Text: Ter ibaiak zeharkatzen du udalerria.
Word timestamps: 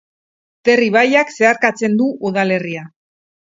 Ter 0.69 0.81
ibaiak 0.85 1.35
zeharkatzen 1.35 2.01
du 2.01 2.09
udalerria. 2.31 2.89